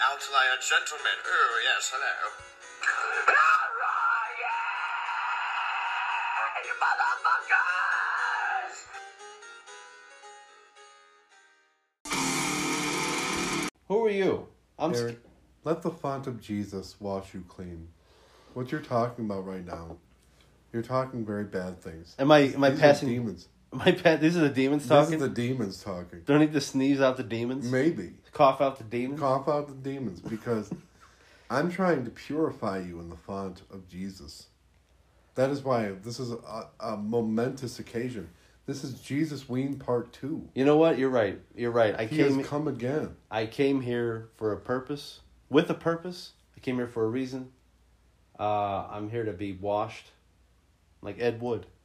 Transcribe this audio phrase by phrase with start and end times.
[0.00, 1.18] outlier gentleman.
[1.26, 2.30] Oh, yes, hello.
[13.88, 14.46] Who are you?
[14.78, 14.94] I'm.
[14.94, 15.18] Eric,
[15.64, 17.88] let the font of Jesus wash you clean.
[18.54, 19.96] What you're talking about right now,
[20.72, 22.14] you're talking very bad things.
[22.18, 22.38] Am I?
[22.54, 23.08] Am I These are passing?
[23.08, 23.48] demons?
[23.72, 25.10] Am I pa- These are the demons talking.
[25.12, 25.30] This talking.
[25.30, 26.22] is the demons talking.
[26.24, 27.70] Don't need to sneeze out the demons?
[27.70, 29.20] Maybe Cough out the demons.
[29.20, 30.70] cough out the demons because
[31.50, 34.46] I'm trying to purify you in the font of Jesus.
[35.34, 38.28] That is why this is a, a momentous occasion.
[38.66, 40.48] This is Jesus Ween Part Two.
[40.54, 40.96] You know what?
[40.98, 41.40] You're right.
[41.56, 41.94] You're right.
[41.98, 42.38] I He came.
[42.38, 43.16] has come again.
[43.30, 45.20] I came here for a purpose.
[45.48, 46.32] With a purpose.
[46.56, 47.50] I came here for a reason.
[48.38, 50.06] Uh, I'm here to be washed,
[51.02, 51.66] like Ed Wood.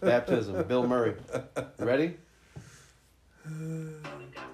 [0.00, 0.62] Baptism.
[0.66, 1.14] Bill Murray.
[1.78, 2.16] Ready?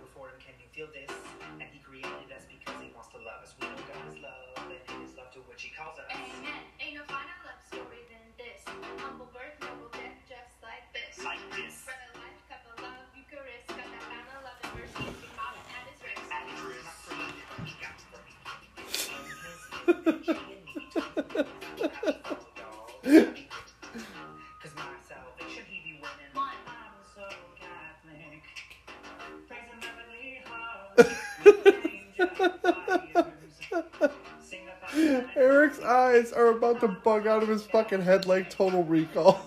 [35.36, 39.40] Eric's eyes are about to bug out of his fucking head like Total Recall.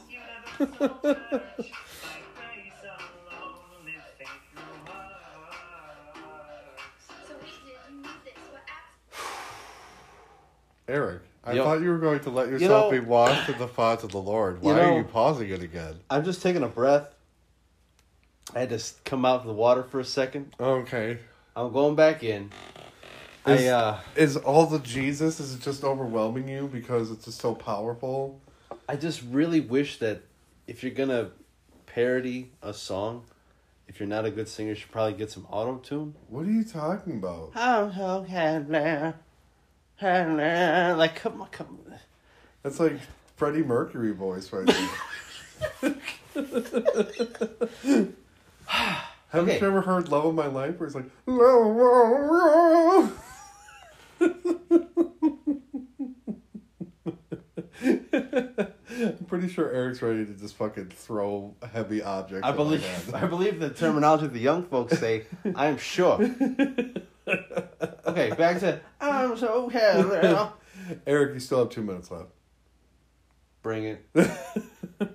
[10.88, 11.64] Eric, I Yo.
[11.64, 14.22] thought you were going to let yourself know- be washed in the font of the
[14.22, 14.62] Lord.
[14.62, 16.00] Why You know- are you pausing it again?
[16.10, 17.14] I'm just taking a breath.
[18.56, 20.56] I had to come out of the water for a second.
[20.60, 21.20] Okay.
[21.56, 22.52] I'm going back in.
[23.46, 27.40] Is, I uh, is all the Jesus is it just overwhelming you because it's just
[27.40, 28.42] so powerful?
[28.90, 30.22] I just really wish that
[30.66, 31.32] if you're gonna
[31.86, 33.24] parody a song,
[33.88, 36.16] if you're not a good singer, you should probably get some auto tune.
[36.30, 37.52] What are you talking about?
[40.02, 42.00] Like, come on, come on.
[42.64, 43.00] That's like
[43.36, 44.90] Freddie Mercury voice right there.
[49.30, 49.60] Haven't Okay.
[49.60, 53.24] you ever heard "Love of My Life" where it's like, "Love, love, love."
[59.00, 62.48] I'm pretty sure Eric's ready to just fucking throw heavy objects.
[62.48, 62.84] I believe.
[63.14, 65.26] I believe the terminology the young folks say.
[65.56, 66.18] I'm sure.
[68.18, 70.52] Okay, back to I'm so happy.
[71.06, 72.30] Eric, you still have two minutes left.
[73.62, 74.06] Bring it.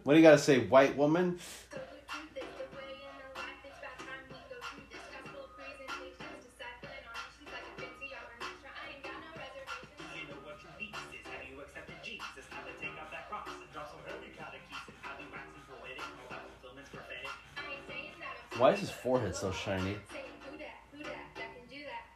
[0.05, 1.41] What do you gotta say, white woman?
[1.67, 3.59] So the truth is the way in the life.
[3.67, 6.47] It's about time we go through this gospel presentations.
[6.55, 8.71] Discipling on issues like a fancy or an extra.
[8.71, 10.07] I ain't got no reservations.
[10.15, 12.47] You know what you need is have you accepted Jesus?
[12.55, 14.95] How to take out that cross and drop some heavy catechesis.
[15.03, 17.35] How do waxing poetic, all that fulfillment's prophetic.
[17.59, 19.99] I ain't saying that I'm Why is his forehead so shiny?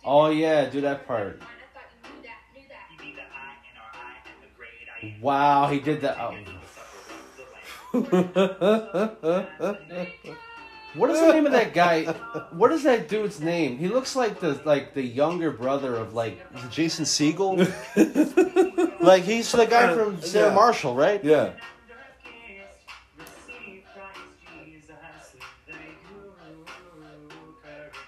[0.07, 1.41] Oh yeah, do that part.
[1.41, 2.87] Mine, I thought you knew that, knew that.
[2.93, 5.21] You be the I in our eye and the great I am.
[5.21, 6.17] Wow, he did that.
[6.21, 6.33] Oh.
[10.97, 12.05] What is the name of that guy?
[12.53, 13.77] What is that dude's name?
[13.77, 16.39] He looks like the like the younger brother of like
[16.71, 17.59] Jason Segel.
[19.01, 20.55] like he's the guy from Sarah Yeah.
[20.55, 21.23] Marshall, right?
[21.23, 21.51] Yeah.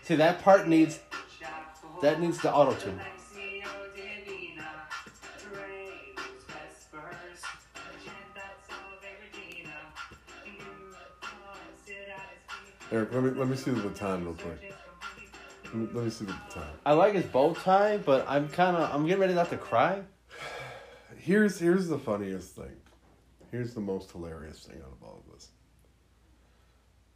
[0.02, 0.98] See that part needs
[2.02, 3.00] that needs the auto tune.
[12.90, 14.74] Eric, let me let me see the baton real quick.
[15.64, 16.68] Let me, let me see the baton.
[16.86, 20.00] I like his bow tie, but I'm kind of I'm getting ready not to cry.
[21.18, 22.76] Here's here's the funniest thing.
[23.50, 25.48] Here's the most hilarious thing out of all of this.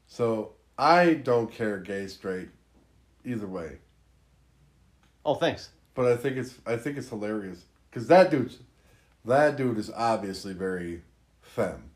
[0.06, 2.48] So I don't care gay straight,
[3.24, 3.78] either way.
[5.24, 5.70] Oh, thanks.
[5.94, 8.58] But I think it's I think it's hilarious because that dude's
[9.24, 11.02] that dude is obviously very
[11.42, 11.90] femme,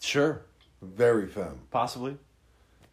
[0.00, 0.42] Sure,
[0.80, 1.60] very femme.
[1.70, 2.16] possibly.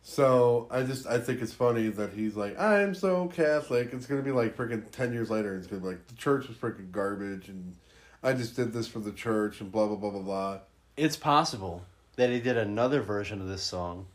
[0.02, 3.94] So I just I think it's funny that he's like I'm so Catholic.
[3.94, 5.50] It's gonna be like freaking ten years later.
[5.54, 7.76] And it's gonna be like the church was freaking garbage, and
[8.22, 10.60] I just did this for the church, and blah blah blah blah blah.
[10.98, 11.84] It's possible
[12.18, 14.08] that he did another version of this song,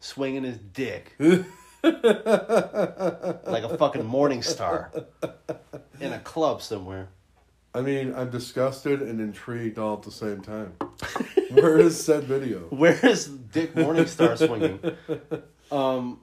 [0.00, 1.14] swinging his dick
[1.82, 4.90] like a fucking morning star
[6.00, 7.08] in a club somewhere.
[7.74, 10.74] I mean, I'm disgusted and intrigued all at the same time.
[11.50, 12.58] Where is said video?
[12.70, 14.80] Where is Dick Morningstar swinging?
[15.70, 16.20] Um,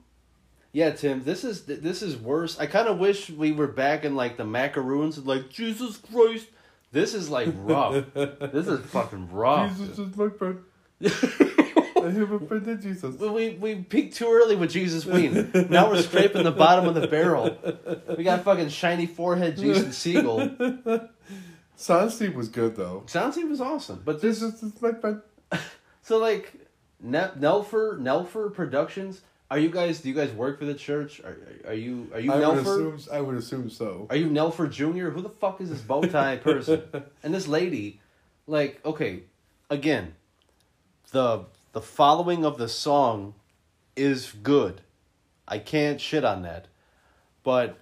[0.72, 2.58] Yeah, Tim, this is this is worse.
[2.60, 6.46] I kind of wish we were back in like the macaroons, like Jesus Christ.
[6.92, 8.04] This is like rough.
[8.14, 9.76] this is fucking rough.
[9.76, 10.60] Jesus is my friend.
[12.06, 13.16] I have a friend in Jesus.
[13.16, 15.50] we we peaked too early with Jesus Ween.
[15.68, 17.56] Now we're scraping the bottom of the barrel.
[18.16, 21.10] We got fucking shiny forehead Jason Segel.
[21.80, 23.04] Sansi was good though.
[23.06, 25.22] Soundsy was awesome, but this Jesus is my friend.
[26.02, 26.52] so like
[27.00, 29.22] Ne- Nelfer Nelfer Productions.
[29.50, 30.00] Are you guys?
[30.00, 31.20] Do you guys work for the church?
[31.20, 31.36] Are,
[31.66, 32.08] are you?
[32.12, 32.94] Are you I would Nelfer?
[32.94, 33.12] assume.
[33.12, 34.06] I would assume so.
[34.10, 35.08] Are you Nelfer Jr.?
[35.08, 36.82] Who the fuck is this bow tie person?
[37.22, 38.00] and this lady,
[38.46, 39.22] like, okay,
[39.70, 40.14] again,
[41.10, 43.34] the the following of the song
[43.96, 44.82] is good.
[45.46, 46.66] I can't shit on that.
[47.42, 47.78] But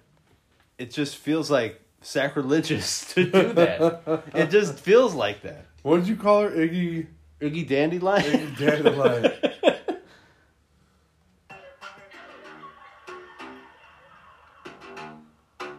[0.77, 4.23] it just feels like sacrilegious to do that.
[4.33, 5.65] it just feels like that.
[5.83, 7.07] What did you call her, Iggy?
[7.41, 8.23] Iggy Dandelion?
[8.23, 9.33] Iggy Dandelion.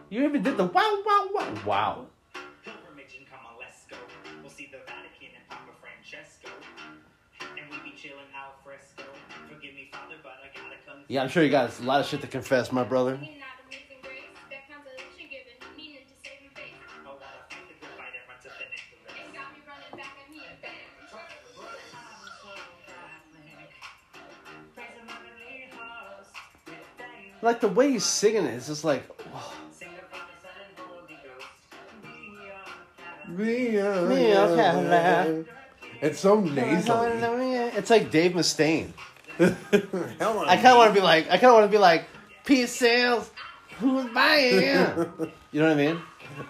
[0.09, 1.53] you even did the wow, wow, wow.
[1.65, 2.05] Wow.
[2.63, 3.95] Pilgrimage and come on, let's go.
[4.41, 6.49] We'll see the Vatican and Papa Francesco.
[7.57, 9.03] And we be chilling al fresco.
[9.47, 11.03] Forgive me, Father, but I gotta come.
[11.07, 13.17] Yeah, I'm sure you got a lot of shit to confess, my brother.
[13.17, 16.77] Singing out amazing grace, that consolation given, meaning to save my faith.
[17.05, 19.11] Oh, what a faith, the good fight that runs up the necklace.
[19.19, 19.91] It got me running
[20.31, 20.79] me again.
[27.41, 29.03] Like the way he's singing it, it's just like,
[29.33, 29.53] oh.
[29.71, 30.31] Sing the Father,
[36.01, 36.95] It's so nasally.
[37.57, 38.91] Uh, it's like Dave Mustaine.
[39.39, 42.05] I kind of want to be like, I kind of want to be like,
[42.43, 43.29] peace sales,
[43.77, 45.31] who's buying?
[45.53, 46.01] You know what I mean?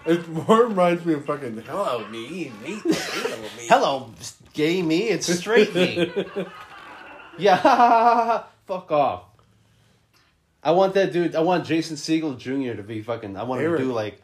[0.06, 3.66] It more reminds me of fucking hello me, me, hello me.
[3.68, 4.14] Hello,
[4.52, 6.12] gay me, it's straight me.
[7.36, 9.24] yeah, fuck off.
[10.62, 11.34] I want that dude.
[11.34, 12.76] I want Jason Segel Jr.
[12.76, 13.36] to be fucking.
[13.36, 14.22] I want him to do like,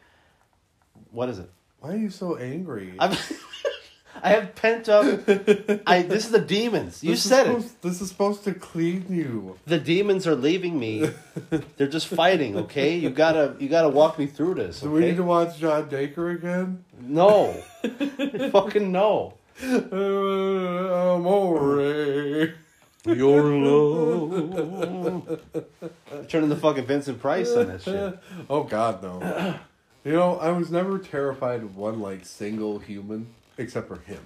[1.11, 1.51] what is it?
[1.81, 2.93] Why are you so angry?
[4.23, 5.05] I'm, have pent up.
[5.87, 7.03] I this is the demons.
[7.03, 7.49] You This is said it.
[7.49, 9.57] supposed- This is supposed to clean you.
[9.65, 11.09] The demons are leaving me.
[11.77, 12.55] They're just fighting.
[12.57, 14.81] Okay, you gotta you gotta walk me through this.
[14.81, 16.83] Do we need to watch John Dacre again?
[17.01, 17.53] No,
[18.51, 19.33] fucking no.
[19.63, 22.53] Uh, amore.
[23.05, 25.39] Your love.
[26.27, 28.19] Turning the fucking Vincent Price on that shit.
[28.49, 29.55] Oh God, no.
[30.03, 33.27] You know, I was never terrified of one like single human
[33.59, 34.21] except for him.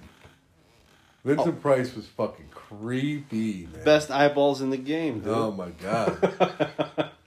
[1.24, 1.60] Vincent oh.
[1.60, 3.84] Price was fucking creepy, man.
[3.84, 5.28] Best eyeballs in the game, dude.
[5.28, 7.10] Oh my God.